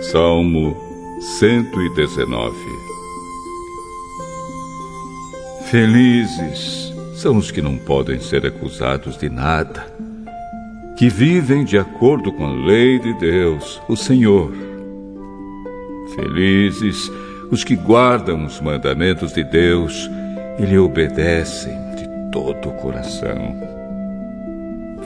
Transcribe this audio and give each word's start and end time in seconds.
Salmo 0.00 0.76
119 1.38 2.54
Felizes 5.70 6.92
são 7.14 7.38
os 7.38 7.50
que 7.50 7.62
não 7.62 7.78
podem 7.78 8.20
ser 8.20 8.44
acusados 8.44 9.16
de 9.16 9.30
nada, 9.30 9.86
que 10.98 11.08
vivem 11.08 11.64
de 11.64 11.78
acordo 11.78 12.30
com 12.30 12.44
a 12.44 12.52
lei 12.52 12.98
de 12.98 13.14
Deus, 13.14 13.80
o 13.88 13.96
Senhor. 13.96 14.52
Felizes 16.14 17.10
os 17.50 17.64
que 17.64 17.74
guardam 17.74 18.44
os 18.44 18.60
mandamentos 18.60 19.32
de 19.32 19.42
Deus 19.44 20.10
e 20.58 20.66
lhe 20.66 20.78
obedecem 20.78 21.72
de 21.96 22.06
todo 22.30 22.68
o 22.68 22.72
coração. 22.74 23.56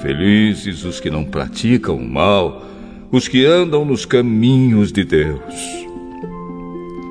Felizes 0.03 0.83
os 0.85 0.99
que 0.99 1.11
não 1.11 1.25
praticam 1.25 1.95
o 1.95 2.05
mal, 2.05 2.70
os 3.13 3.27
que 3.27 3.45
andam 3.45 3.85
nos 3.85 4.05
caminhos 4.05 4.93
de 4.93 5.05
Deus. 5.05 5.55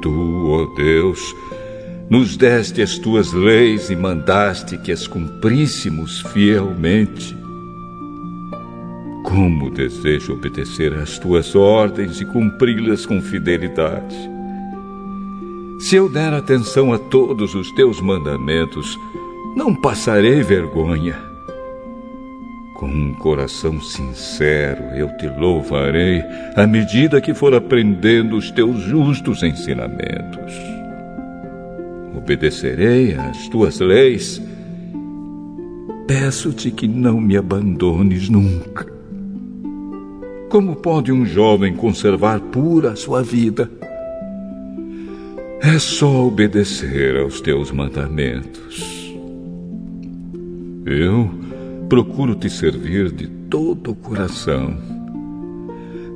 Tu, 0.01 0.09
ó 0.47 0.63
oh 0.63 0.65
Deus, 0.75 1.35
nos 2.09 2.37
deste 2.37 2.81
as 2.81 2.97
tuas 2.97 3.33
leis 3.33 3.89
e 3.89 3.95
mandaste 3.95 4.77
que 4.77 4.91
as 4.91 5.05
cumpríssemos 5.05 6.21
fielmente. 6.33 7.37
Como 9.25 9.69
desejo 9.69 10.33
obedecer 10.33 10.93
às 10.93 11.19
tuas 11.19 11.55
ordens 11.55 12.21
e 12.21 12.25
cumpri-las 12.25 13.05
com 13.05 13.21
fidelidade. 13.21 14.15
Se 15.79 15.97
eu 15.97 16.09
der 16.09 16.33
atenção 16.33 16.93
a 16.93 16.97
todos 16.97 17.53
os 17.53 17.71
teus 17.71 18.01
mandamentos, 18.01 18.97
não 19.55 19.75
passarei 19.75 20.41
vergonha. 20.41 21.28
Com 22.79 22.87
um 22.87 23.13
coração 23.13 23.81
sincero 23.81 24.81
eu 24.95 25.09
te 25.17 25.27
louvarei 25.27 26.23
à 26.55 26.65
medida 26.65 27.19
que 27.19 27.33
for 27.33 27.53
aprendendo 27.53 28.37
os 28.37 28.51
teus 28.51 28.79
justos 28.79 29.43
ensinamentos. 29.43 30.53
Obedecerei 32.15 33.15
às 33.15 33.49
tuas 33.49 33.81
leis. 33.81 34.41
Peço-te 36.07 36.71
que 36.71 36.87
não 36.87 37.19
me 37.19 37.35
abandones 37.35 38.29
nunca. 38.29 38.87
Como 40.47 40.77
pode 40.77 41.11
um 41.11 41.25
jovem 41.25 41.75
conservar 41.75 42.39
pura 42.39 42.91
a 42.91 42.95
sua 42.95 43.21
vida? 43.21 43.69
É 45.61 45.77
só 45.77 46.27
obedecer 46.27 47.17
aos 47.17 47.41
teus 47.41 47.71
mandamentos. 47.71 49.13
Eu 50.85 51.38
procuro 51.89 52.35
te 52.35 52.49
servir 52.49 53.11
de 53.11 53.27
todo 53.27 53.91
o 53.91 53.95
coração. 53.95 54.77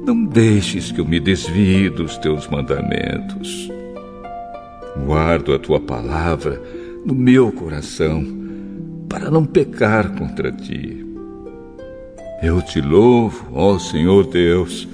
Não 0.05 0.23
deixes 0.23 0.91
que 0.91 1.01
eu 1.01 1.05
me 1.05 1.19
desvie 1.19 1.89
dos 1.89 2.15
teus 2.17 2.47
mandamentos. 2.47 3.71
Guardo 5.03 5.53
a 5.53 5.59
tua 5.59 5.79
palavra 5.79 6.61
no 7.03 7.15
meu 7.15 7.51
coração 7.51 8.23
para 9.09 9.31
não 9.31 9.45
pecar 9.45 10.15
contra 10.15 10.51
ti. 10.51 11.03
Eu 12.43 12.61
te 12.61 12.79
louvo, 12.79 13.47
ó 13.53 13.79
Senhor 13.79 14.27
Deus. 14.27 14.87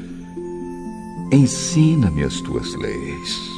Ensina-me 1.31 2.23
as 2.23 2.39
tuas 2.41 2.73
leis. 2.75 3.49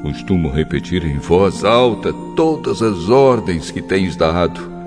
Costumo 0.00 0.48
repetir 0.48 1.04
em 1.04 1.18
voz 1.18 1.64
alta 1.64 2.14
todas 2.34 2.80
as 2.80 3.10
ordens 3.10 3.70
que 3.70 3.82
tens 3.82 4.16
dado 4.16 4.79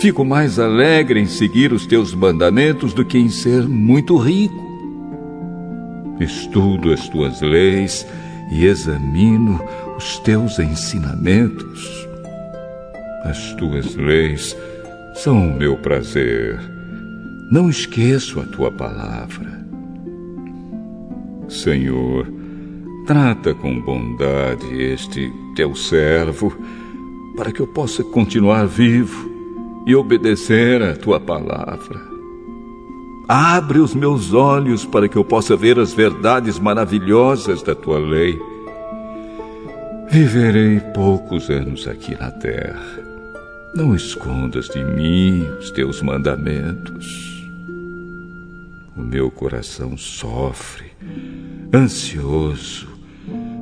Fico 0.00 0.24
mais 0.24 0.58
alegre 0.58 1.20
em 1.20 1.26
seguir 1.26 1.74
os 1.74 1.86
teus 1.86 2.14
mandamentos 2.14 2.94
do 2.94 3.04
que 3.04 3.18
em 3.18 3.28
ser 3.28 3.68
muito 3.68 4.16
rico. 4.16 4.66
Estudo 6.18 6.90
as 6.90 7.06
tuas 7.10 7.42
leis 7.42 8.06
e 8.50 8.64
examino 8.64 9.60
os 9.98 10.18
teus 10.20 10.58
ensinamentos. 10.58 12.08
As 13.24 13.52
tuas 13.56 13.94
leis 13.94 14.56
são 15.16 15.50
o 15.50 15.54
meu 15.54 15.76
prazer. 15.76 16.58
Não 17.52 17.68
esqueço 17.68 18.40
a 18.40 18.46
tua 18.46 18.72
palavra. 18.72 19.66
Senhor, 21.46 22.26
trata 23.06 23.52
com 23.52 23.78
bondade 23.82 24.82
este 24.82 25.30
teu 25.54 25.74
servo, 25.74 26.56
para 27.36 27.52
que 27.52 27.60
eu 27.60 27.66
possa 27.66 28.02
continuar 28.02 28.66
vivo 28.66 29.29
e 29.86 29.94
obedecer 29.94 30.82
a 30.82 30.94
tua 30.94 31.18
palavra. 31.20 32.00
Abre 33.28 33.78
os 33.78 33.94
meus 33.94 34.32
olhos 34.32 34.84
para 34.84 35.08
que 35.08 35.16
eu 35.16 35.24
possa 35.24 35.56
ver 35.56 35.78
as 35.78 35.92
verdades 35.92 36.58
maravilhosas 36.58 37.62
da 37.62 37.74
tua 37.74 37.98
lei. 37.98 38.36
Viverei 40.10 40.80
poucos 40.92 41.48
anos 41.48 41.86
aqui 41.86 42.16
na 42.18 42.30
terra. 42.32 42.98
Não 43.74 43.94
escondas 43.94 44.68
de 44.68 44.82
mim 44.82 45.46
os 45.60 45.70
teus 45.70 46.02
mandamentos. 46.02 47.06
O 48.96 49.00
meu 49.00 49.30
coração 49.30 49.96
sofre, 49.96 50.90
ansioso, 51.72 52.88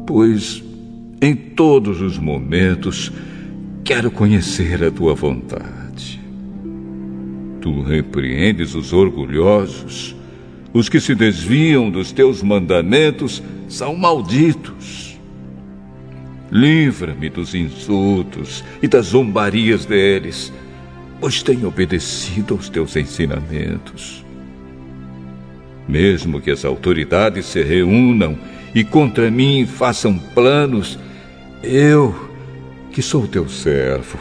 pois 0.07 0.65
em 1.21 1.37
todos 1.37 2.01
os 2.01 2.17
momentos 2.17 3.13
quero 3.85 4.11
conhecer 4.11 4.83
a 4.83 4.91
tua 4.91 5.15
vontade. 5.15 5.78
Tu 7.69 7.83
repreendes 7.83 8.75
os 8.75 8.95
orgulhosos. 8.95 10.17
Os 10.73 10.89
que 10.89 10.99
se 10.99 11.15
desviam 11.15 11.91
dos 11.91 12.13
teus 12.13 12.43
mandamentos 12.43 13.43
são 13.69 13.95
malditos. 13.95 15.19
Livra-me 16.51 17.29
dos 17.29 17.55
insultos 17.55 18.65
e 18.83 18.89
das 18.89 19.09
zombarias 19.09 19.85
deles, 19.85 20.51
pois 21.21 21.43
tenho 21.43 21.69
obedecido 21.69 22.55
aos 22.55 22.71
teus 22.71 22.97
ensinamentos. 22.97 24.25
Mesmo 25.87 26.41
que 26.41 26.51
as 26.51 26.65
autoridades 26.65 27.45
se 27.45 27.63
reúnam 27.63 28.39
e 28.75 28.83
contra 28.83 29.31
mim 29.31 29.67
façam 29.67 30.19
planos, 30.19 30.99
eu, 31.63 32.31
que 32.91 33.03
sou 33.03 33.29
teu 33.29 33.47
servo, 33.47 34.19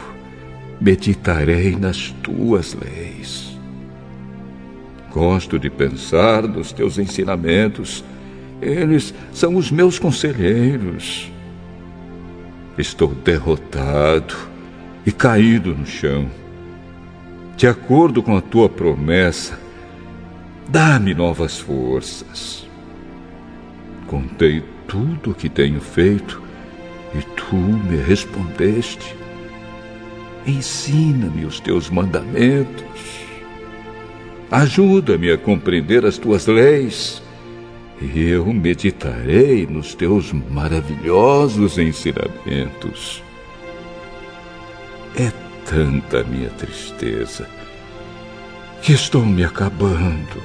meditarei 0.80 1.76
nas 1.76 2.14
tuas 2.22 2.74
leis. 2.74 3.58
Gosto 5.10 5.58
de 5.58 5.70
pensar 5.70 6.42
nos 6.42 6.72
teus 6.72 6.98
ensinamentos, 6.98 8.04
eles 8.60 9.14
são 9.32 9.56
os 9.56 9.70
meus 9.70 9.98
conselheiros. 9.98 11.30
Estou 12.76 13.14
derrotado 13.14 14.36
e 15.04 15.10
caído 15.10 15.74
no 15.74 15.86
chão. 15.86 16.28
De 17.56 17.66
acordo 17.66 18.22
com 18.22 18.36
a 18.36 18.40
tua 18.40 18.68
promessa, 18.68 19.58
dá-me 20.68 21.14
novas 21.14 21.58
forças. 21.58 22.68
Contei 24.06 24.62
tudo 24.86 25.32
o 25.32 25.34
que 25.34 25.48
tenho 25.48 25.80
feito 25.80 26.40
e 27.14 27.22
tu 27.34 27.56
me 27.56 27.96
respondeste. 27.96 29.17
Ensina-me 30.48 31.44
os 31.44 31.60
teus 31.60 31.90
mandamentos. 31.90 32.82
Ajuda-me 34.50 35.30
a 35.30 35.36
compreender 35.36 36.06
as 36.06 36.16
tuas 36.16 36.46
leis. 36.46 37.22
E 38.00 38.30
eu 38.30 38.46
meditarei 38.46 39.66
nos 39.66 39.94
teus 39.94 40.32
maravilhosos 40.32 41.76
ensinamentos. 41.76 43.22
É 45.16 45.30
tanta 45.66 46.24
minha 46.24 46.48
tristeza 46.48 47.46
que 48.80 48.94
estou 48.94 49.26
me 49.26 49.44
acabando. 49.44 50.42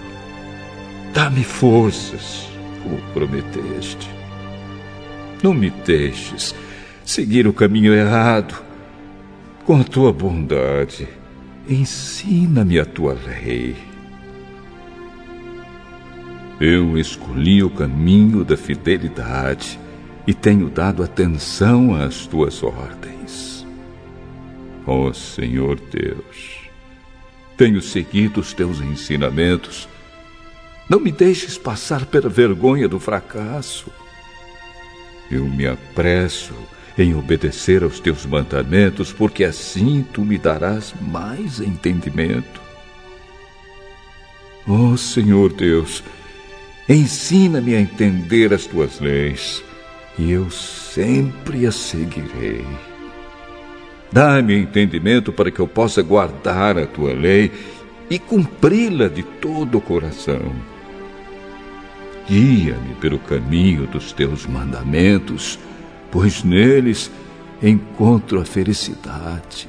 Dá-me 1.14 1.46
forças, 1.46 2.50
como 2.82 2.98
prometeste. 3.14 4.10
Não 5.42 5.54
me 5.54 5.70
deixes 5.70 6.54
seguir 7.06 7.48
o 7.48 7.54
caminho 7.54 7.94
errado 7.94 8.73
com 9.66 9.80
a 9.80 9.84
tua 9.84 10.12
bondade, 10.12 11.08
ensina-me 11.68 12.80
a 12.80 12.86
tua 12.86 13.14
lei. 13.14 13.76
Eu 16.60 16.98
escolhi 16.98 17.64
o 17.64 17.70
caminho 17.70 18.44
da 18.44 18.58
fidelidade 18.58 19.80
e 20.28 20.34
tenho 20.34 20.70
dado 20.70 21.02
atenção 21.02 21.96
às 21.96 22.28
tuas 22.28 22.62
ordens. 22.62 23.66
Ó 24.86 25.08
oh, 25.08 25.14
Senhor 25.14 25.80
Deus, 25.80 26.70
tenho 27.58 27.82
seguido 27.82 28.42
os 28.42 28.54
teus 28.54 28.82
ensinamentos. 28.82 29.88
Não 30.90 31.00
me 31.00 31.12
deixes 31.12 31.58
passar 31.58 32.06
pela 32.06 32.28
vergonha 32.28 32.88
do 32.88 33.00
fracasso. 33.00 33.90
Eu 35.32 35.46
me 35.46 35.66
apresso 35.66 36.54
em 36.98 37.16
obedecer 37.16 37.84
aos 37.84 38.00
teus 38.00 38.26
mandamentos, 38.26 39.12
porque 39.12 39.44
assim 39.44 40.06
tu 40.14 40.24
me 40.24 40.38
darás 40.38 40.94
mais 41.02 41.60
entendimento. 41.60 42.62
Ó 44.68 44.92
oh, 44.92 44.98
Senhor 44.98 45.52
Deus, 45.52 46.04
Ensina-me 46.88 47.76
a 47.76 47.80
entender 47.80 48.54
as 48.54 48.66
tuas 48.66 49.00
leis, 49.00 49.64
e 50.20 50.32
eu 50.32 50.52
sempre 50.52 51.66
as 51.66 51.76
seguirei. 51.76 52.66
Dá-me 54.12 54.58
entendimento 54.58 55.32
para 55.32 55.50
que 55.50 55.62
eu 55.62 55.68
possa 55.68 56.02
guardar 56.02 56.78
a 56.78 56.86
tua 56.86 57.14
lei 57.14 57.52
e 58.10 58.20
cumpri-la 58.20 59.08
de 59.08 59.24
todo 59.24 59.78
o 59.78 59.82
coração. 59.82 60.54
Guia-me 62.28 62.96
pelo 62.96 63.18
caminho 63.18 63.88
dos 63.88 64.12
teus 64.12 64.46
mandamentos, 64.46 65.58
pois 66.14 66.44
neles 66.44 67.12
encontro 67.60 68.40
a 68.40 68.46
felicidade. 68.46 69.68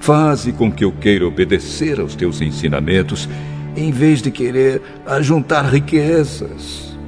Faze 0.00 0.52
com 0.52 0.72
que 0.72 0.84
eu 0.84 0.90
queira 0.90 1.24
obedecer 1.24 2.00
aos 2.00 2.16
teus 2.16 2.40
ensinamentos, 2.40 3.28
em 3.76 3.92
vez 3.92 4.20
de 4.20 4.32
querer 4.32 4.82
ajuntar 5.06 5.72
riquezas. 5.72 6.98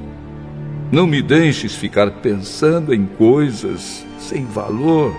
Não 0.89 1.05
me 1.05 1.21
deixes 1.21 1.75
ficar 1.75 2.09
pensando 2.21 2.93
em 2.93 3.05
coisas 3.05 4.05
sem 4.17 4.45
valor. 4.45 5.13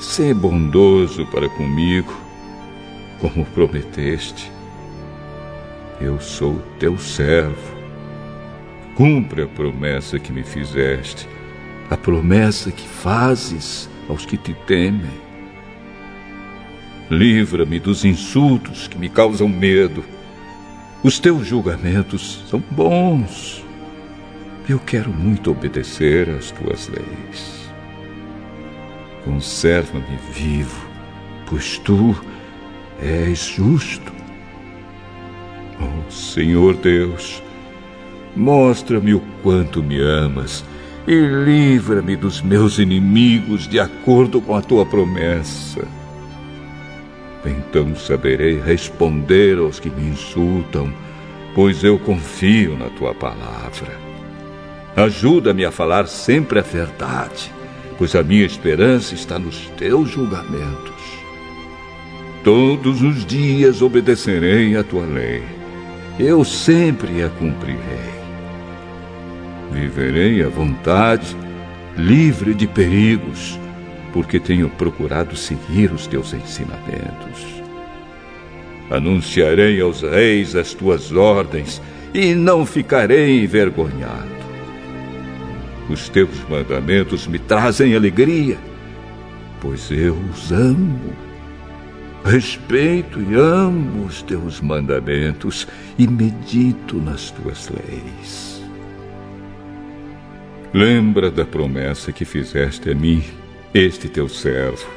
Sê 0.00 0.32
bondoso 0.32 1.26
para 1.26 1.50
comigo, 1.50 2.14
como 3.20 3.44
prometeste. 3.44 4.50
Eu 6.00 6.18
sou 6.18 6.62
teu 6.78 6.96
servo. 6.96 7.76
Cumpre 8.94 9.42
a 9.42 9.46
promessa 9.46 10.18
que 10.18 10.32
me 10.32 10.42
fizeste, 10.42 11.28
a 11.90 11.96
promessa 11.96 12.70
que 12.70 12.86
fazes 12.86 13.90
aos 14.08 14.24
que 14.24 14.36
te 14.36 14.54
temem. 14.54 15.20
Livra-me 17.10 17.80
dos 17.80 18.04
insultos 18.04 18.86
que 18.86 18.96
me 18.96 19.08
causam 19.08 19.48
medo. 19.48 20.04
Os 21.02 21.18
teus 21.18 21.44
julgamentos 21.44 22.44
são 22.48 22.62
bons. 22.70 23.64
Eu 24.68 24.78
quero 24.78 25.10
muito 25.10 25.50
obedecer 25.50 26.30
às 26.30 26.52
tuas 26.52 26.88
leis. 26.88 27.68
Conserva-me 29.24 30.16
vivo, 30.32 30.88
pois 31.48 31.78
tu 31.78 32.16
és 33.02 33.38
justo. 33.46 34.12
Oh, 35.80 36.10
Senhor 36.10 36.76
Deus, 36.76 37.42
mostra-me 38.36 39.14
o 39.14 39.20
quanto 39.42 39.82
me 39.82 40.00
amas 40.00 40.64
e 41.06 41.14
livra-me 41.14 42.16
dos 42.16 42.42
meus 42.42 42.78
inimigos 42.78 43.66
de 43.66 43.80
acordo 43.80 44.40
com 44.40 44.54
a 44.54 44.62
tua 44.62 44.84
promessa. 44.84 45.86
Então 47.44 47.96
saberei 47.96 48.60
responder 48.60 49.58
aos 49.58 49.80
que 49.80 49.88
me 49.88 50.10
insultam, 50.10 50.92
pois 51.54 51.82
eu 51.82 51.98
confio 51.98 52.76
na 52.76 52.90
tua 52.90 53.14
palavra. 53.14 53.98
Ajuda-me 54.94 55.64
a 55.64 55.70
falar 55.70 56.06
sempre 56.06 56.58
a 56.58 56.62
verdade, 56.62 57.50
pois 57.96 58.14
a 58.14 58.22
minha 58.22 58.44
esperança 58.44 59.14
está 59.14 59.38
nos 59.38 59.68
teus 59.78 60.10
julgamentos. 60.10 61.00
Todos 62.44 63.02
os 63.02 63.24
dias 63.24 63.82
obedecerei 63.82 64.76
à 64.76 64.82
tua 64.82 65.06
lei. 65.06 65.42
Eu 66.18 66.44
sempre 66.44 67.22
a 67.22 67.28
cumprirei. 67.28 68.19
Viverei 69.72 70.42
à 70.42 70.48
vontade, 70.48 71.36
livre 71.96 72.54
de 72.54 72.66
perigos 72.66 73.58
porque 74.12 74.38
tenho 74.40 74.68
procurado 74.70 75.36
seguir 75.36 75.92
os 75.92 76.06
teus 76.06 76.32
ensinamentos. 76.32 77.62
Anunciarei 78.90 79.80
aos 79.80 80.02
reis 80.02 80.56
as 80.56 80.74
tuas 80.74 81.12
ordens 81.12 81.80
e 82.12 82.34
não 82.34 82.66
ficarei 82.66 83.44
envergonhado. 83.44 84.40
Os 85.88 86.08
teus 86.08 86.48
mandamentos 86.48 87.26
me 87.26 87.38
trazem 87.38 87.94
alegria, 87.94 88.58
pois 89.60 89.90
eu 89.90 90.14
os 90.32 90.50
amo. 90.50 91.14
Respeito 92.24 93.20
e 93.20 93.34
amo 93.34 94.04
os 94.04 94.22
teus 94.22 94.60
mandamentos 94.60 95.66
e 95.98 96.06
medito 96.06 96.96
nas 97.00 97.30
tuas 97.30 97.70
leis. 97.70 98.59
Lembra 100.72 101.32
da 101.32 101.44
promessa 101.44 102.12
que 102.12 102.24
fizeste 102.24 102.90
a 102.90 102.94
mim 102.94 103.24
este 103.74 104.08
teu 104.08 104.28
servo, 104.28 104.88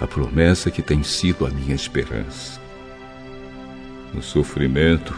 a 0.00 0.06
promessa 0.06 0.70
que 0.70 0.80
tem 0.80 1.02
sido 1.02 1.44
a 1.44 1.50
minha 1.50 1.74
esperança. 1.74 2.58
No 4.14 4.22
sofrimento, 4.22 5.14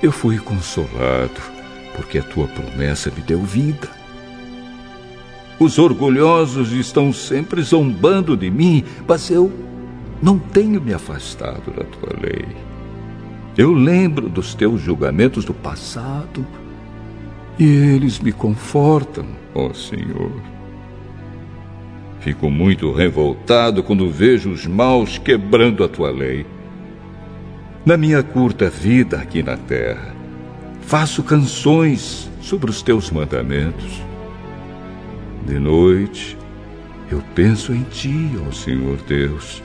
eu 0.00 0.12
fui 0.12 0.38
consolado, 0.38 1.40
porque 1.96 2.18
a 2.18 2.22
tua 2.22 2.46
promessa 2.46 3.10
me 3.10 3.20
deu 3.22 3.42
vida. 3.42 3.90
Os 5.58 5.76
orgulhosos 5.76 6.70
estão 6.70 7.12
sempre 7.12 7.62
zombando 7.62 8.36
de 8.36 8.48
mim, 8.48 8.84
mas 9.08 9.28
eu 9.28 9.52
não 10.22 10.38
tenho 10.38 10.80
me 10.80 10.94
afastado 10.94 11.72
da 11.72 11.82
tua 11.82 12.16
lei. 12.22 12.46
Eu 13.58 13.72
lembro 13.72 14.28
dos 14.28 14.54
teus 14.54 14.80
julgamentos 14.80 15.44
do 15.44 15.52
passado 15.52 16.46
e 17.58 17.64
eles 17.64 18.18
me 18.18 18.32
confortam, 18.32 19.26
ó 19.54 19.72
Senhor. 19.72 20.32
Fico 22.20 22.50
muito 22.50 22.90
revoltado 22.92 23.82
quando 23.82 24.10
vejo 24.10 24.50
os 24.50 24.66
maus 24.66 25.18
quebrando 25.18 25.84
a 25.84 25.88
tua 25.88 26.10
lei. 26.10 26.46
Na 27.84 27.96
minha 27.96 28.22
curta 28.22 28.70
vida 28.70 29.18
aqui 29.18 29.42
na 29.42 29.56
terra, 29.56 30.14
faço 30.80 31.22
canções 31.22 32.30
sobre 32.40 32.70
os 32.70 32.82
teus 32.82 33.10
mandamentos. 33.10 34.02
De 35.46 35.58
noite, 35.58 36.36
eu 37.10 37.22
penso 37.34 37.72
em 37.74 37.82
ti, 37.82 38.30
ó 38.48 38.50
Senhor 38.50 38.96
Deus, 39.06 39.62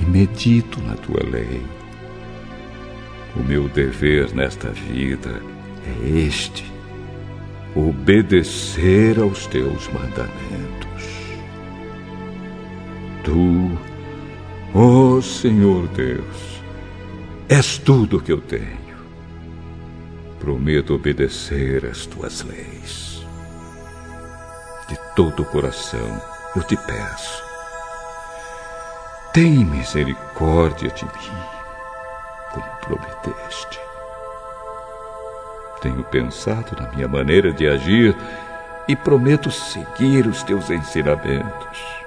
e 0.00 0.04
medito 0.04 0.80
na 0.82 0.94
tua 0.94 1.22
lei. 1.30 1.62
O 3.36 3.42
meu 3.42 3.68
dever 3.68 4.34
nesta 4.34 4.70
vida 4.70 5.40
é 5.86 6.08
este: 6.08 6.69
obedecer 7.74 9.18
aos 9.18 9.46
teus 9.46 9.88
mandamentos. 9.88 10.30
Tu, 13.24 13.78
ó 14.74 15.16
oh 15.16 15.22
Senhor 15.22 15.86
Deus, 15.88 16.62
és 17.48 17.78
tudo 17.78 18.20
que 18.20 18.32
eu 18.32 18.40
tenho. 18.40 18.80
Prometo 20.38 20.94
obedecer 20.94 21.84
às 21.84 22.06
tuas 22.06 22.42
leis. 22.42 23.26
De 24.88 24.98
todo 25.14 25.42
o 25.42 25.46
coração 25.46 26.20
eu 26.56 26.62
te 26.62 26.76
peço. 26.76 27.42
Tem 29.32 29.64
misericórdia 29.64 30.90
de 30.90 31.04
mim, 31.04 31.42
como 32.52 32.66
prometeste. 32.80 33.89
Tenho 35.80 36.02
pensado 36.04 36.76
na 36.80 36.90
minha 36.90 37.08
maneira 37.08 37.52
de 37.52 37.66
agir 37.66 38.16
e 38.88 38.94
prometo 38.94 39.50
seguir 39.50 40.26
os 40.26 40.42
teus 40.42 40.68
ensinamentos 40.70 42.00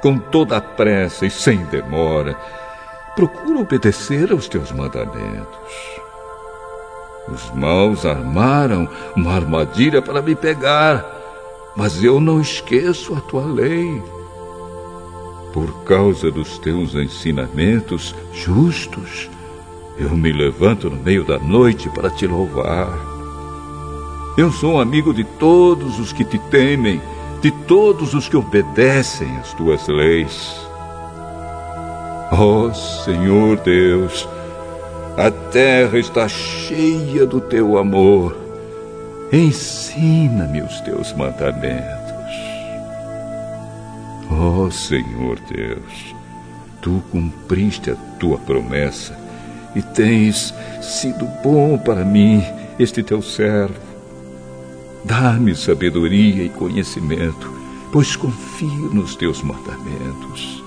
com 0.00 0.18
toda 0.18 0.56
a 0.56 0.60
pressa 0.60 1.26
e 1.26 1.30
sem 1.30 1.64
demora, 1.66 2.36
procura 3.14 3.60
obedecer 3.60 4.32
aos 4.32 4.48
teus 4.48 4.72
mandamentos. 4.72 6.00
Os 7.28 7.50
maus 7.54 8.04
armaram 8.04 8.88
uma 9.14 9.34
armadilha 9.34 10.02
para 10.02 10.22
me 10.22 10.34
pegar, 10.34 11.04
mas 11.76 12.02
eu 12.02 12.20
não 12.20 12.40
esqueço 12.40 13.14
a 13.14 13.20
tua 13.20 13.44
lei. 13.44 14.02
Por 15.52 15.84
causa 15.84 16.30
dos 16.30 16.58
teus 16.58 16.94
ensinamentos 16.94 18.14
justos, 18.32 19.28
eu 20.00 20.16
me 20.16 20.32
levanto 20.32 20.88
no 20.88 20.96
meio 20.96 21.22
da 21.24 21.38
noite 21.38 21.90
para 21.90 22.08
te 22.08 22.26
louvar. 22.26 22.88
Eu 24.38 24.50
sou 24.50 24.80
amigo 24.80 25.12
de 25.12 25.24
todos 25.24 26.00
os 26.00 26.12
que 26.12 26.24
te 26.24 26.38
temem 26.50 27.00
de 27.40 27.50
todos 27.50 28.12
os 28.12 28.28
que 28.28 28.36
obedecem 28.36 29.36
às 29.38 29.54
tuas 29.54 29.88
leis. 29.88 30.60
Ó 32.32 32.66
oh, 32.66 32.74
Senhor 32.74 33.56
Deus, 33.58 34.28
a 35.16 35.30
terra 35.30 35.98
está 35.98 36.28
cheia 36.28 37.26
do 37.26 37.40
teu 37.40 37.78
amor. 37.78 38.36
Ensina-me 39.32 40.62
os 40.62 40.80
teus 40.80 41.12
mandamentos. 41.14 41.88
Ó 44.30 44.64
oh, 44.64 44.70
Senhor 44.70 45.38
Deus, 45.48 46.14
tu 46.82 47.02
cumpriste 47.10 47.90
a 47.90 47.96
tua 48.18 48.38
promessa 48.38 49.29
e 49.74 49.82
tens 49.82 50.54
sido 50.82 51.26
bom 51.42 51.78
para 51.78 52.04
mim, 52.04 52.42
este 52.78 53.02
teu 53.02 53.22
servo. 53.22 53.74
Dá-me 55.04 55.54
sabedoria 55.54 56.44
e 56.44 56.48
conhecimento, 56.48 57.50
pois 57.92 58.16
confio 58.16 58.90
nos 58.92 59.16
teus 59.16 59.42
mandamentos. 59.42 60.62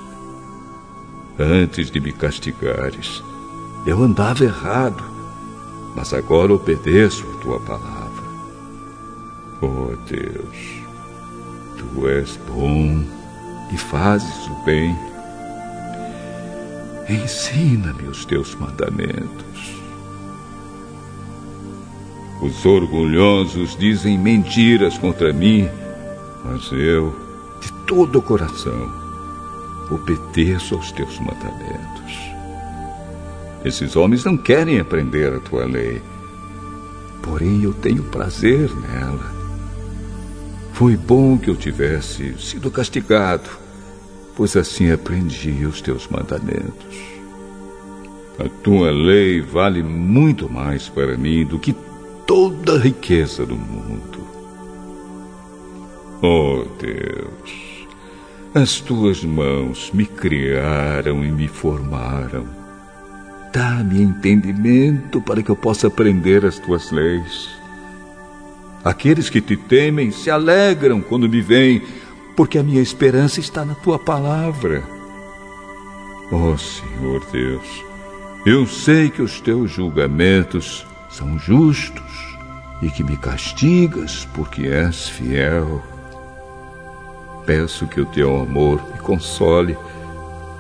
Antes 1.40 1.90
de 1.90 2.00
me 2.00 2.12
castigares, 2.12 3.24
eu 3.86 4.02
andava 4.02 4.44
errado, 4.44 5.04
mas 5.96 6.14
agora 6.14 6.54
obedeço 6.54 7.26
a 7.30 7.42
tua 7.42 7.60
palavra. 7.60 8.24
Oh 9.62 9.96
Deus, 10.08 10.84
tu 11.78 12.08
és 12.08 12.40
bom 12.48 13.04
e 13.72 13.78
fazes 13.78 14.48
o 14.48 14.66
bem. 14.66 15.13
Ensina-me 17.14 18.08
os 18.08 18.26
teus 18.26 18.56
mandamentos. 18.56 19.76
Os 22.42 22.66
orgulhosos 22.66 23.78
dizem 23.78 24.18
mentiras 24.18 24.98
contra 24.98 25.32
mim, 25.32 25.70
mas 26.44 26.72
eu, 26.72 27.16
de 27.62 27.72
todo 27.86 28.18
o 28.18 28.22
coração, 28.22 28.92
obedeço 29.92 30.74
aos 30.74 30.92
teus 30.92 31.20
mandamentos. 31.20 32.34
Esses 33.64 33.96
homens 33.96 34.26
não 34.26 34.36
querem 34.36 34.80
aprender 34.80 35.32
a 35.34 35.40
tua 35.40 35.66
lei, 35.66 36.02
porém 37.22 37.62
eu 37.62 37.74
tenho 37.76 38.04
prazer 38.06 38.72
nela. 38.90 39.32
Foi 40.74 40.98
bom 40.98 41.38
que 41.38 41.52
eu 41.52 41.56
tivesse 41.56 42.34
sido 42.40 42.72
castigado, 42.72 43.63
pois 44.36 44.56
assim 44.56 44.92
aprendi 44.92 45.66
os 45.66 45.82
teus 45.82 46.08
mandamentos. 46.08 47.14
A 48.40 48.50
tua 48.64 48.90
lei 48.92 49.42
vale 49.42 49.84
muito 49.84 50.50
mais 50.50 50.90
para 50.90 51.16
mim 51.18 51.46
do 51.46 51.60
que 51.60 51.76
toda 52.26 52.76
a 52.76 52.80
riqueza 52.80 53.46
do 53.46 53.56
mundo. 53.56 54.28
Oh 56.22 56.64
Deus, 56.80 57.88
as 58.56 58.80
tuas 58.80 59.24
mãos 59.24 59.92
me 59.94 60.06
criaram 60.06 61.24
e 61.24 61.32
me 61.32 61.48
formaram. 61.48 62.46
Dá-me 63.54 64.02
entendimento 64.02 65.22
para 65.22 65.44
que 65.44 65.52
eu 65.52 65.56
possa 65.56 65.88
aprender 65.88 66.44
as 66.44 66.58
tuas 66.58 66.92
leis. 66.92 67.50
Aqueles 68.84 69.30
que 69.30 69.40
te 69.40 69.56
temem 69.56 70.12
se 70.12 70.32
alegram 70.32 71.02
quando 71.02 71.30
me 71.30 71.40
veem, 71.40 71.84
porque 72.36 72.58
a 72.58 72.64
minha 72.64 72.82
esperança 72.82 73.40
está 73.40 73.64
na 73.64 73.76
tua 73.76 74.00
palavra. 74.00 74.84
Oh 76.32 76.58
Senhor 76.58 77.24
Deus, 77.32 77.84
eu 78.46 78.66
sei 78.66 79.10
que 79.10 79.22
os 79.22 79.40
teus 79.40 79.72
julgamentos 79.72 80.86
são 81.10 81.38
justos 81.38 82.38
e 82.82 82.90
que 82.90 83.04
me 83.04 83.16
castigas 83.18 84.28
porque 84.34 84.68
és 84.68 85.08
fiel. 85.08 85.82
Peço 87.46 87.88
que 87.88 88.02
o 88.02 88.06
teu 88.06 88.42
amor 88.42 88.82
me 88.92 89.00
console, 89.00 89.78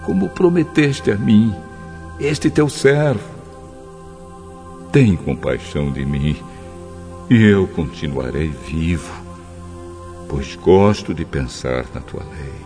como 0.05 0.29
prometeste 0.29 1.11
a 1.11 1.15
mim, 1.15 1.55
este 2.19 2.49
teu 2.49 2.69
servo. 2.69 3.33
Tem 4.91 5.15
compaixão 5.15 5.91
de 5.91 6.05
mim 6.05 6.35
e 7.29 7.41
eu 7.41 7.67
continuarei 7.67 8.49
vivo, 8.49 9.22
pois 10.33 10.55
gosto 10.55 11.13
de 11.13 11.23
pensar 11.23 11.85
na 11.93 12.01
tua 12.01 12.23
lei. 12.23 12.63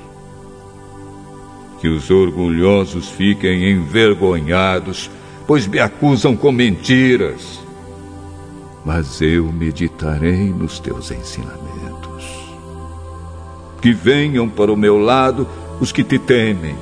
Que 1.79 1.88
os 1.88 2.09
orgulhosos 2.09 3.09
fiquem 3.09 3.69
envergonhados, 3.69 5.12
pois 5.45 5.67
me 5.67 5.79
acusam 5.79 6.36
com 6.36 6.51
mentiras 6.51 7.67
mas 8.88 9.21
eu 9.21 9.51
meditarei 9.51 10.53
nos 10.53 10.79
teus 10.79 11.12
ensinamentos. 11.12 12.55
Que 13.81 13.91
venham 13.91 14.47
para 14.47 14.71
o 14.71 14.77
meu 14.77 14.97
lado 14.97 15.45
os 15.81 15.91
que 15.91 16.05
te 16.05 16.17
temem, 16.17 16.74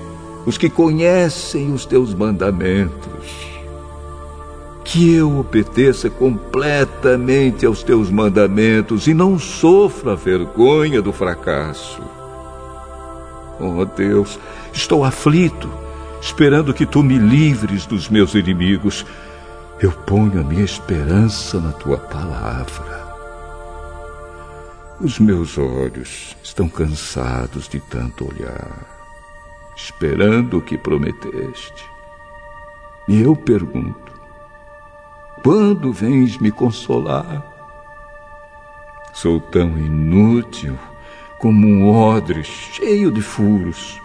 os 0.46 0.56
que 0.56 0.70
conhecem 0.70 1.74
os 1.74 1.84
teus 1.84 2.14
mandamentos. 2.14 3.55
Que 4.96 5.14
eu 5.14 5.40
obedeça 5.40 6.10
completamente 6.10 7.66
aos 7.66 7.84
teus 7.84 8.10
mandamentos 8.10 9.08
e 9.08 9.14
não 9.14 9.38
sofra 9.38 10.14
a 10.14 10.16
vergonha 10.16 11.02
do 11.02 11.12
fracasso. 11.12 12.02
Oh 13.60 13.84
Deus, 13.84 14.40
estou 14.72 15.04
aflito, 15.04 15.70
esperando 16.22 16.74
que 16.74 16.86
tu 16.86 17.04
me 17.04 17.18
livres 17.18 17.86
dos 17.86 18.08
meus 18.08 18.36
inimigos 18.36 19.06
eu 19.82 19.92
ponho 19.92 20.40
a 20.40 20.44
minha 20.46 20.64
esperança 20.64 21.60
na 21.60 21.74
tua 21.74 21.98
palavra. 21.98 23.06
Os 25.02 25.20
meus 25.20 25.58
olhos 25.58 26.38
estão 26.42 26.70
cansados 26.70 27.68
de 27.68 27.82
tanto 27.82 28.30
olhar, 28.30 28.72
esperando 29.76 30.60
o 30.60 30.62
que 30.62 30.78
prometeste. 30.78 31.84
E 33.10 33.22
eu 33.22 33.36
pergunto: 33.36 34.15
quando 35.46 35.94
vens 35.94 36.40
me 36.40 36.50
consolar? 36.50 37.46
Sou 39.14 39.40
tão 39.40 39.78
inútil 39.78 40.76
como 41.38 41.68
um 41.68 41.88
odre 41.88 42.44
cheio 42.44 43.12
de 43.12 43.22
furos, 43.22 44.02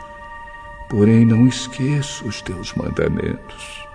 porém 0.91 1.25
não 1.25 1.47
esqueço 1.47 2.29
os 2.29 2.43
teus 2.43 2.75
mandamentos. 2.75 3.89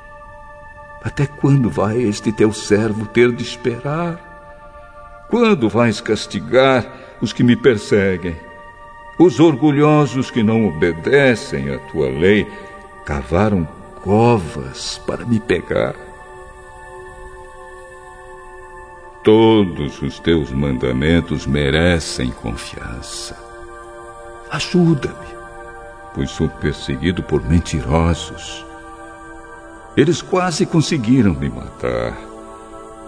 Até 1.04 1.28
quando 1.28 1.70
vai 1.70 2.02
este 2.02 2.32
teu 2.32 2.52
servo 2.52 3.06
ter 3.06 3.32
de 3.32 3.44
esperar? 3.44 5.28
Quando 5.30 5.70
vais 5.70 6.02
castigar 6.02 6.84
os 7.22 7.32
que 7.32 7.44
me 7.44 7.56
perseguem? 7.56 8.36
Os 9.20 9.40
orgulhosos 9.40 10.32
que 10.32 10.42
não 10.42 10.68
obedecem 10.68 11.72
à 11.72 11.78
tua 11.78 12.10
lei 12.10 12.48
cavaram 13.06 13.68
covas 14.02 15.00
para 15.06 15.24
me 15.28 15.40
pegar. 15.40 16.15
Todos 19.25 20.01
os 20.01 20.20
teus 20.20 20.51
mandamentos 20.51 21.46
merecem 21.46 22.32
confiança. 22.32 23.38
Ajuda-me, 24.50 25.36
pois 26.13 26.32
sou 26.32 26.48
perseguido 26.48 27.22
por 27.22 27.44
mentirosos 27.44 28.65
eles 29.96 30.22
quase 30.22 30.65
conseguiram 30.65 31.34
me 31.34 31.48
matar. 31.48 32.17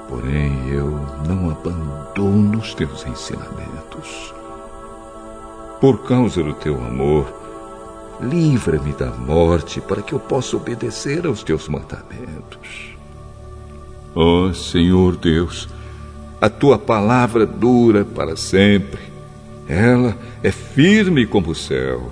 Porém, 0.08 0.70
eu 0.70 0.90
não 1.28 1.50
abandono 1.50 2.60
os 2.60 2.74
teus 2.74 3.06
ensinamentos. 3.06 4.34
Por 5.82 6.04
causa 6.08 6.42
do 6.42 6.54
teu 6.54 6.76
amor, 6.76 7.28
livra-me 8.22 8.94
da 8.94 9.12
morte 9.12 9.82
para 9.82 10.02
que 10.02 10.14
eu 10.14 10.20
possa 10.20 10.56
obedecer 10.56 11.28
aos 11.28 11.44
teus 11.44 11.68
mandamentos. 11.68 12.96
Ó 14.16 14.46
oh, 14.46 14.54
Senhor 14.54 15.18
Deus, 15.18 15.68
a 16.40 16.50
tua 16.50 16.78
palavra 16.78 17.46
dura 17.46 18.06
para 18.06 18.36
sempre. 18.36 19.02
Ela 19.68 20.16
é 20.44 20.52
firme 20.52 21.26
como 21.26 21.52
o 21.52 21.56
céu. 21.56 22.12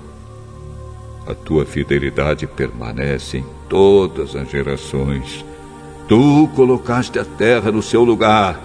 A 1.26 1.34
tua 1.34 1.64
fidelidade 1.64 2.46
permanece 2.46 3.38
em 3.38 3.46
todas 3.68 4.36
as 4.36 4.50
gerações. 4.50 5.44
Tu 6.08 6.48
colocaste 6.54 7.18
a 7.18 7.24
terra 7.24 7.72
no 7.72 7.82
seu 7.82 8.04
lugar 8.04 8.60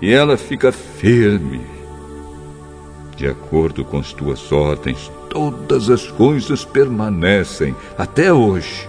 e 0.00 0.12
ela 0.12 0.36
fica 0.36 0.72
firme. 0.72 1.60
De 3.16 3.28
acordo 3.28 3.84
com 3.84 3.98
as 3.98 4.12
tuas 4.12 4.50
ordens, 4.50 5.10
todas 5.30 5.90
as 5.90 6.08
coisas 6.10 6.64
permanecem 6.64 7.76
até 7.96 8.32
hoje, 8.32 8.88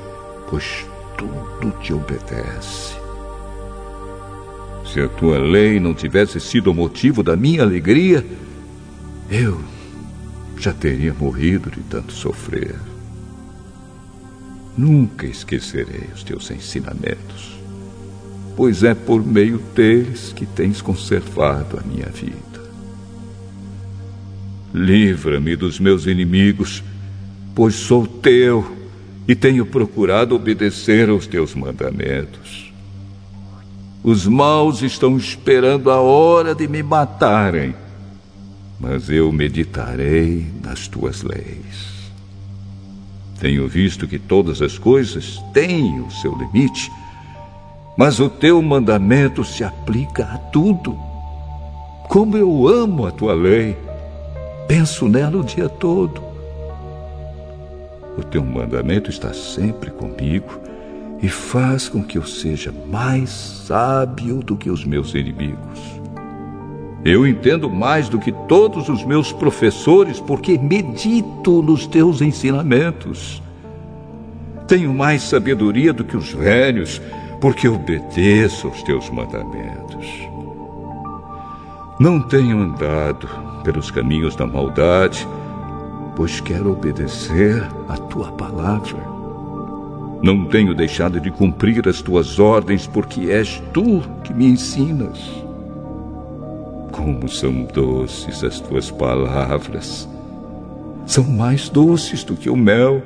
pois 0.49 0.87
tudo 1.15 1.71
te 1.81 1.93
obedece. 1.93 2.92
Se 4.93 5.01
a 5.01 5.09
tua 5.09 5.39
lei 5.39 5.79
não 5.79 5.91
tivesse 5.91 6.39
sido 6.39 6.69
o 6.69 6.73
motivo 6.73 7.23
da 7.23 7.35
minha 7.35 7.63
alegria, 7.63 8.23
eu 9.27 9.59
já 10.55 10.71
teria 10.71 11.11
morrido 11.15 11.71
de 11.71 11.79
tanto 11.79 12.13
sofrer. 12.13 12.75
Nunca 14.77 15.25
esquecerei 15.25 16.09
os 16.13 16.23
teus 16.23 16.51
ensinamentos, 16.51 17.59
pois 18.55 18.83
é 18.83 18.93
por 18.93 19.25
meio 19.25 19.57
deles 19.73 20.31
que 20.31 20.45
tens 20.45 20.79
conservado 20.79 21.79
a 21.79 21.81
minha 21.81 22.09
vida. 22.09 22.61
Livra-me 24.71 25.55
dos 25.55 25.79
meus 25.79 26.05
inimigos, 26.05 26.83
pois 27.55 27.73
sou 27.73 28.05
teu 28.05 28.77
e 29.27 29.33
tenho 29.33 29.65
procurado 29.65 30.35
obedecer 30.35 31.09
aos 31.09 31.25
teus 31.25 31.55
mandamentos. 31.55 32.72
Os 34.03 34.27
maus 34.27 34.81
estão 34.81 35.15
esperando 35.15 35.89
a 35.89 36.01
hora 36.01 36.53
de 36.53 36.67
me 36.67 36.83
matarem, 36.83 37.73
mas 38.77 39.09
eu 39.09 39.31
meditarei 39.31 40.45
nas 40.61 40.89
tuas 40.89 41.23
leis. 41.23 42.11
Tenho 43.39 43.65
visto 43.65 44.05
que 44.05 44.19
todas 44.19 44.61
as 44.61 44.77
coisas 44.77 45.41
têm 45.53 46.01
o 46.01 46.11
seu 46.11 46.35
limite, 46.35 46.91
mas 47.97 48.19
o 48.19 48.29
teu 48.29 48.61
mandamento 48.61 49.41
se 49.45 49.63
aplica 49.63 50.25
a 50.25 50.37
tudo. 50.37 50.99
Como 52.09 52.35
eu 52.35 52.67
amo 52.67 53.05
a 53.05 53.11
tua 53.11 53.33
lei, 53.33 53.77
penso 54.67 55.07
nela 55.07 55.37
o 55.37 55.43
dia 55.45 55.69
todo. 55.69 56.21
O 58.17 58.23
teu 58.23 58.43
mandamento 58.43 59.09
está 59.09 59.33
sempre 59.33 59.91
comigo 59.91 60.59
e 61.23 61.29
faz 61.29 61.87
com 61.87 62.03
que 62.03 62.17
eu 62.17 62.25
seja 62.25 62.73
mais 62.91 63.29
sábio 63.29 64.43
do 64.43 64.57
que 64.57 64.69
os 64.69 64.83
meus 64.83 65.15
inimigos. 65.15 65.79
Eu 67.05 67.25
entendo 67.25 67.69
mais 67.69 68.09
do 68.09 68.19
que 68.19 68.33
todos 68.45 68.89
os 68.89 69.05
meus 69.05 69.31
professores 69.31 70.19
porque 70.19 70.57
medito 70.57 71.61
nos 71.61 71.87
teus 71.87 72.21
ensinamentos. 72.21 73.41
Tenho 74.67 74.93
mais 74.93 75.23
sabedoria 75.23 75.93
do 75.93 76.03
que 76.03 76.17
os 76.17 76.33
velhos 76.33 77.01
porque 77.39 77.69
obedeço 77.69 78.67
aos 78.67 78.83
teus 78.83 79.09
mandamentos. 79.09 80.05
Não 82.01 82.21
tenho 82.21 82.59
andado 82.59 83.29
pelos 83.63 83.89
caminhos 83.89 84.35
da 84.35 84.45
maldade, 84.45 85.25
pois 86.17 86.41
quero 86.41 86.73
obedecer 86.73 87.65
a 87.87 87.95
tua 87.95 88.29
palavra. 88.33 89.12
Não 90.23 90.45
tenho 90.45 90.73
deixado 90.73 91.19
de 91.19 91.29
cumprir 91.29 91.85
as 91.85 92.01
tuas 92.01 92.39
ordens, 92.39 92.87
porque 92.87 93.29
és 93.29 93.61
tu 93.73 94.01
que 94.23 94.33
me 94.33 94.45
ensinas. 94.45 95.19
Como 96.93 97.27
são 97.27 97.65
doces 97.65 98.41
as 98.41 98.61
tuas 98.61 98.89
palavras! 98.89 100.07
São 101.05 101.25
mais 101.25 101.67
doces 101.67 102.23
do 102.23 102.37
que 102.37 102.49
o 102.49 102.55
mel. 102.55 103.03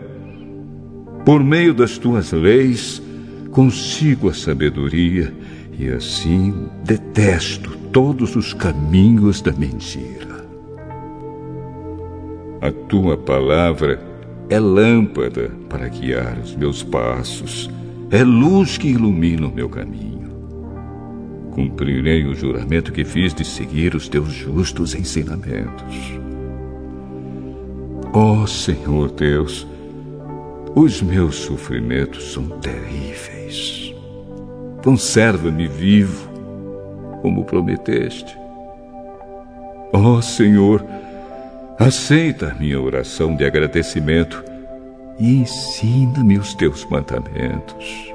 Por 1.25 1.43
meio 1.43 1.73
das 1.73 1.97
tuas 1.97 2.31
leis, 2.31 3.01
consigo 3.49 4.29
a 4.29 4.33
sabedoria 4.35 5.33
e 5.75 5.89
assim 5.89 6.67
detesto 6.83 7.75
todos 7.91 8.35
os 8.35 8.53
caminhos 8.53 9.41
da 9.41 9.51
mentira. 9.51 10.45
A 12.61 12.71
tua 12.71 13.17
palavra 13.17 14.16
é 14.49 14.59
lâmpada 14.59 15.51
para 15.69 15.87
guiar 15.89 16.37
os 16.39 16.55
meus 16.55 16.83
passos, 16.83 17.69
é 18.09 18.23
luz 18.23 18.77
que 18.77 18.87
ilumina 18.87 19.47
o 19.47 19.53
meu 19.53 19.67
caminho. 19.67 20.27
Cumprirei 21.51 22.25
o 22.25 22.35
juramento 22.35 22.91
que 22.91 23.03
fiz 23.03 23.33
de 23.33 23.43
seguir 23.43 23.95
os 23.95 24.07
teus 24.07 24.31
justos 24.31 24.95
ensinamentos. 24.95 26.13
Ó 28.13 28.43
oh, 28.43 28.47
Senhor 28.47 29.11
Deus, 29.11 29.67
os 30.75 31.01
meus 31.01 31.35
sofrimentos 31.35 32.31
são 32.31 32.47
terríveis. 32.59 33.93
Conserva-me 34.83 35.67
vivo, 35.67 36.29
como 37.21 37.43
prometeste. 37.43 38.37
Ó 39.91 40.17
oh, 40.17 40.21
Senhor, 40.21 40.85
Aceita 41.79 42.55
minha 42.59 42.81
oração 42.81 43.35
de 43.35 43.45
agradecimento 43.45 44.43
e 45.19 45.41
ensina-me 45.41 46.39
os 46.39 46.55
teus 46.55 46.83
mandamentos. 46.85 48.11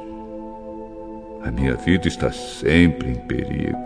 A 1.45 1.50
minha 1.52 1.76
vida 1.76 2.09
está 2.09 2.33
sempre 2.33 3.12
em 3.12 3.14
perigo. 3.14 3.78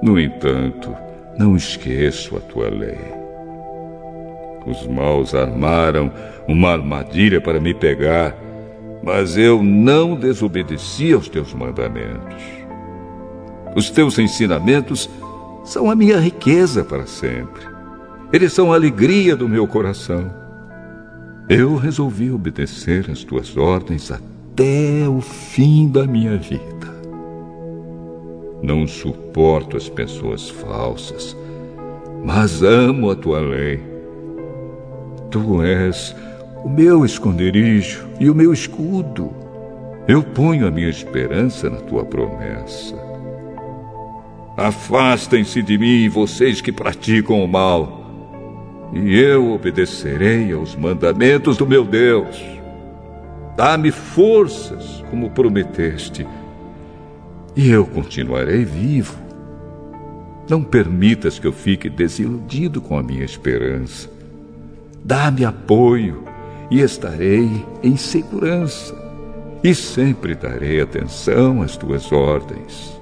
No 0.00 0.20
entanto, 0.20 0.94
não 1.36 1.56
esqueço 1.56 2.36
a 2.36 2.40
tua 2.40 2.70
lei. 2.70 3.00
Os 4.64 4.86
maus 4.86 5.34
armaram 5.34 6.12
uma 6.46 6.70
armadilha 6.70 7.40
para 7.40 7.58
me 7.58 7.74
pegar, 7.74 8.36
mas 9.02 9.36
eu 9.36 9.64
não 9.64 10.14
desobedeci 10.14 11.12
aos 11.12 11.28
teus 11.28 11.52
mandamentos. 11.52 12.42
Os 13.74 13.90
teus 13.90 14.16
ensinamentos 14.16 15.10
são 15.64 15.90
a 15.90 15.96
minha 15.96 16.20
riqueza 16.20 16.84
para 16.84 17.04
sempre. 17.04 17.73
Eles 18.34 18.52
são 18.52 18.72
a 18.72 18.74
alegria 18.74 19.36
do 19.36 19.48
meu 19.48 19.64
coração. 19.64 20.28
Eu 21.48 21.76
resolvi 21.76 22.32
obedecer 22.32 23.08
às 23.08 23.22
tuas 23.22 23.56
ordens 23.56 24.10
até 24.10 25.08
o 25.08 25.20
fim 25.20 25.86
da 25.86 26.04
minha 26.04 26.36
vida. 26.36 26.92
Não 28.60 28.88
suporto 28.88 29.76
as 29.76 29.88
pessoas 29.88 30.50
falsas, 30.50 31.36
mas 32.24 32.60
amo 32.60 33.08
a 33.08 33.14
tua 33.14 33.38
lei. 33.38 33.80
Tu 35.30 35.62
és 35.62 36.16
o 36.64 36.68
meu 36.68 37.04
esconderijo 37.04 38.04
e 38.18 38.28
o 38.28 38.34
meu 38.34 38.52
escudo. 38.52 39.30
Eu 40.08 40.24
ponho 40.24 40.66
a 40.66 40.72
minha 40.72 40.90
esperança 40.90 41.70
na 41.70 41.78
tua 41.78 42.04
promessa. 42.04 42.96
Afastem-se 44.56 45.62
de 45.62 45.78
mim, 45.78 46.08
vocês 46.08 46.60
que 46.60 46.72
praticam 46.72 47.40
o 47.40 47.46
mal 47.46 48.02
e 48.94 49.18
eu 49.18 49.52
obedecerei 49.52 50.52
aos 50.52 50.76
mandamentos 50.76 51.56
do 51.56 51.66
meu 51.66 51.84
Deus. 51.84 52.40
Dá-me 53.56 53.90
forças, 53.90 55.04
como 55.10 55.30
prometeste, 55.30 56.26
e 57.56 57.70
eu 57.70 57.84
continuarei 57.84 58.64
vivo. 58.64 59.16
Não 60.48 60.62
permitas 60.62 61.38
que 61.38 61.46
eu 61.46 61.52
fique 61.52 61.88
desiludido 61.88 62.80
com 62.80 62.96
a 62.96 63.02
minha 63.02 63.24
esperança. 63.24 64.08
Dá-me 65.04 65.44
apoio 65.44 66.22
e 66.70 66.80
estarei 66.80 67.64
em 67.82 67.96
segurança, 67.96 68.94
e 69.62 69.74
sempre 69.74 70.34
darei 70.34 70.80
atenção 70.80 71.62
às 71.62 71.76
tuas 71.76 72.12
ordens. 72.12 72.94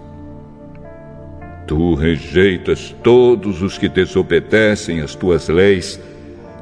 Tu 1.66 1.94
rejeitas 1.94 2.94
todos 3.02 3.62
os 3.62 3.78
que 3.78 3.88
desobedecem 3.88 5.00
às 5.00 5.14
tuas 5.14 5.48
leis, 5.48 6.00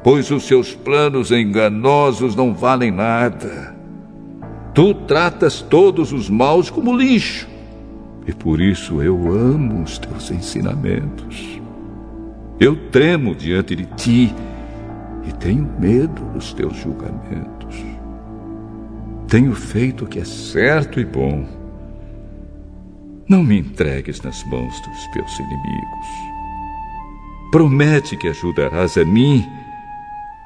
pois 0.03 0.29
os 0.31 0.43
seus 0.43 0.73
planos 0.73 1.31
enganosos 1.31 2.35
não 2.35 2.53
valem 2.53 2.91
nada. 2.91 3.75
Tu 4.73 4.93
tratas 4.93 5.61
todos 5.61 6.13
os 6.13 6.29
maus 6.29 6.69
como 6.69 6.95
lixo, 6.95 7.47
e 8.25 8.31
por 8.31 8.61
isso 8.61 9.01
eu 9.01 9.17
amo 9.33 9.83
os 9.83 9.97
teus 9.97 10.31
ensinamentos. 10.31 11.59
Eu 12.59 12.75
tremo 12.91 13.35
diante 13.35 13.75
de 13.75 13.85
ti 13.85 14.33
e 15.27 15.31
tenho 15.33 15.67
medo 15.79 16.21
dos 16.33 16.53
teus 16.53 16.77
julgamentos. 16.77 17.75
Tenho 19.27 19.53
feito 19.53 20.05
o 20.05 20.07
que 20.07 20.19
é 20.19 20.25
certo 20.25 20.99
e 20.99 21.05
bom 21.05 21.60
não 23.31 23.43
me 23.43 23.59
entregues 23.59 24.19
nas 24.19 24.43
mãos 24.43 24.77
dos 24.81 25.07
meus 25.15 25.39
inimigos. 25.39 26.07
Promete 27.49 28.17
que 28.17 28.27
ajudarás 28.27 28.97
a 28.97 29.05
mim, 29.05 29.49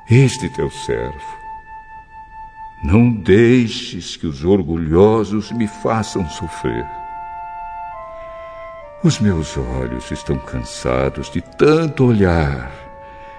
este 0.08 0.48
teu 0.50 0.70
servo. 0.70 1.36
Não 2.84 3.10
deixes 3.10 4.16
que 4.16 4.28
os 4.28 4.46
orgulhosos 4.46 5.52
me 5.54 5.68
façam 5.68 6.30
sofrer. 6.30 6.86
Os 9.04 9.20
meus 9.20 9.58
olhos 9.58 10.12
estão 10.12 10.38
cansados 10.38 11.32
de 11.32 11.42
tanto 11.42 12.06
olhar, 12.06 12.72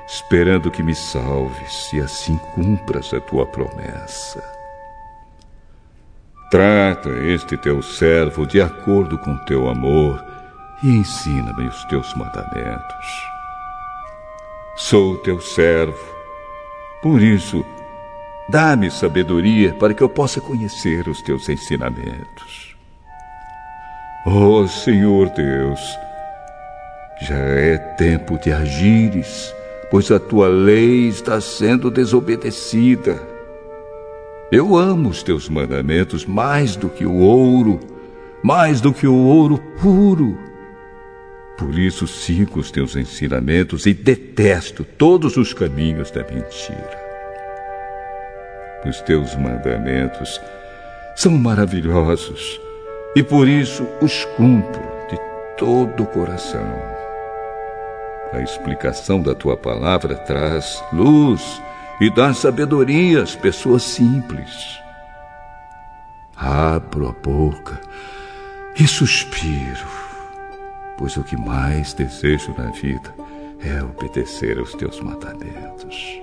esperando 0.09 0.73
que 0.73 0.83
me 0.83 0.95
salves 0.97 1.93
e 1.93 2.01
assim 2.01 2.37
cumpras 2.53 3.15
a 3.15 3.21
tua 3.21 3.47
promessa. 3.47 4.56
Trata 6.49 7.11
este 7.25 7.57
teu 7.57 7.83
servo 7.83 8.47
de 8.47 8.61
acordo 8.61 9.19
com 9.19 9.37
teu 9.39 9.69
amor 9.69 10.25
e 10.81 10.89
ensina-me 10.89 11.67
os 11.67 11.85
teus 11.87 12.15
mandamentos. 12.15 13.07
Sou 14.77 15.17
teu 15.19 15.41
servo, 15.41 15.99
por 17.03 17.21
isso, 17.21 17.65
dá-me 18.49 18.93
sabedoria 18.93 19.75
para 19.75 19.93
que 19.93 20.03
eu 20.03 20.09
possa 20.09 20.41
conhecer 20.41 21.09
os 21.09 21.21
teus 21.23 21.49
ensinamentos. 21.49 22.77
Oh 24.25 24.69
Senhor 24.69 25.29
Deus, 25.31 25.81
já 27.23 27.39
é 27.39 27.77
tempo 27.97 28.39
de 28.39 28.53
agires, 28.53 29.53
pois 29.91 30.13
a 30.13 30.21
tua 30.21 30.47
lei 30.47 31.09
está 31.09 31.41
sendo 31.41 31.91
desobedecida. 31.91 33.36
Eu 34.51 34.77
amo 34.77 35.09
os 35.09 35.25
teus 35.25 35.49
mandamentos 35.49 36.25
mais 36.25 36.77
do 36.77 36.89
que 36.89 37.05
o 37.05 37.17
ouro, 37.17 37.81
mais 38.45 38.81
do 38.81 38.93
que 38.93 39.07
o 39.07 39.17
ouro 39.17 39.59
puro. 39.81 40.39
Por 41.59 41.77
isso 41.77 42.07
sigo 42.07 42.61
os 42.61 42.71
teus 42.71 42.95
ensinamentos 42.95 43.87
e 43.87 43.95
detesto 43.95 44.85
todos 44.85 45.37
os 45.37 45.53
caminhos 45.53 46.13
da 46.13 46.23
mentira. 46.23 47.07
Os 48.87 49.01
teus 49.01 49.35
mandamentos 49.35 50.41
são 51.17 51.33
maravilhosos 51.33 52.61
e 53.17 53.23
por 53.25 53.49
isso 53.49 53.85
os 54.01 54.25
cumpro 54.37 54.83
de 55.11 55.19
todo 55.59 56.05
o 56.05 56.07
coração. 56.07 56.73
A 58.33 58.41
explicação 58.41 59.21
da 59.21 59.35
tua 59.35 59.57
palavra 59.57 60.15
traz 60.15 60.85
luz 60.93 61.61
e 62.01 62.11
dá 62.11 62.35
sabedoria 62.35 63.23
às 63.23 63.35
pessoas 63.35 63.83
simples. 63.83 64.81
Abro 66.37 67.09
a 67.09 67.13
boca 67.13 67.81
e 68.79 68.87
suspiro, 68.87 69.87
pois 70.99 71.17
o 71.17 71.25
que 71.25 71.37
mais 71.37 71.95
desejo 71.95 72.55
na 72.59 72.71
vida 72.71 73.15
é 73.61 73.83
obedecer 73.83 74.59
aos 74.59 74.75
teus 74.75 75.01
mandamentos. 75.01 76.21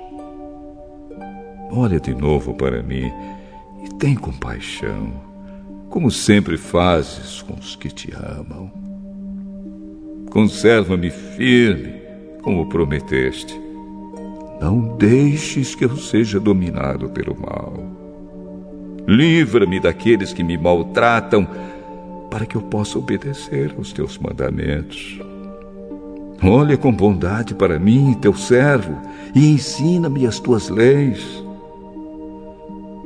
Olha 1.71 1.99
de 1.99 2.13
novo 2.13 2.53
para 2.53 2.83
mim 2.83 3.11
e 3.83 3.89
tem 3.95 4.13
compaixão, 4.13 5.11
como 5.89 6.11
sempre 6.11 6.57
fazes 6.57 7.41
com 7.41 7.55
os 7.55 7.75
que 7.75 7.89
te 7.89 8.13
amam. 8.13 8.71
Conserva-me 10.29 11.09
firme, 11.09 12.01
como 12.43 12.69
prometeste. 12.69 13.62
Não 14.63 14.79
deixes 14.79 15.75
que 15.75 15.83
eu 15.83 15.97
seja 15.97 16.39
dominado 16.39 17.09
pelo 17.09 17.35
mal. 17.37 17.73
Livra-me 19.05 19.77
daqueles 19.77 20.31
que 20.31 20.41
me 20.41 20.57
maltratam, 20.57 21.45
para 22.31 22.45
que 22.45 22.55
eu 22.55 22.61
possa 22.61 22.97
obedecer 22.97 23.75
aos 23.77 23.91
teus 23.91 24.17
mandamentos. 24.17 25.19
Olha 26.41 26.77
com 26.77 26.93
bondade 26.93 27.53
para 27.53 27.77
mim, 27.77 28.13
teu 28.13 28.33
servo, 28.33 28.97
e 29.35 29.51
ensina-me 29.51 30.25
as 30.25 30.39
tuas 30.39 30.69
leis. 30.69 31.43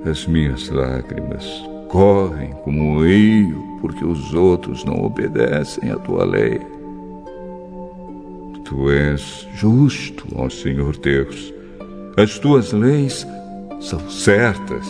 As 0.06 0.28
minhas 0.28 0.70
lágrimas 0.70 1.44
correm 1.90 2.52
como 2.64 2.84
um 2.84 3.04
rio, 3.04 3.80
porque 3.82 4.06
os 4.06 4.32
outros 4.32 4.86
não 4.86 5.04
obedecem 5.04 5.90
à 5.90 5.96
tua 5.96 6.24
lei. 6.24 6.77
Tu 8.68 8.90
és 8.92 9.48
justo, 9.56 10.28
ó 10.36 10.50
Senhor 10.50 10.98
Deus. 10.98 11.54
As 12.18 12.38
tuas 12.38 12.74
leis 12.74 13.26
são 13.80 14.10
certas. 14.10 14.86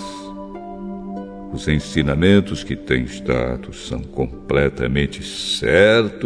Os 1.54 1.68
ensinamentos 1.68 2.64
que 2.64 2.76
tens 2.76 3.22
dado 3.22 3.72
são 3.76 4.02
completamente 4.02 5.24
certos 5.24 6.18